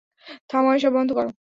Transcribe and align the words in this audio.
থামাও 0.49 0.75
এসব, 0.75 0.91
বন্ধ 0.93 1.09
করো। 1.13 1.29